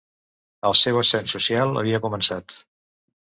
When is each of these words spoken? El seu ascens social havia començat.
El 0.69 0.75
seu 0.79 0.97
ascens 1.01 1.35
social 1.37 1.79
havia 1.81 2.01
començat. 2.07 2.57